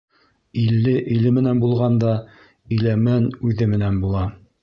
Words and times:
Илле 0.61 0.93
иле 1.17 1.31
менән 1.35 1.61
булғанда, 1.65 2.15
Иләмәнүҙе 2.79 3.71
менән 3.77 4.01
була. 4.07 4.27